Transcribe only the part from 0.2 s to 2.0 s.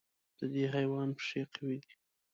د دې حیوان پښې قوي دي.